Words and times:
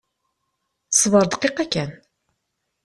Ṣbeṛ 1.01 1.25
dqiqa 1.31 1.63
kan. 1.73 1.91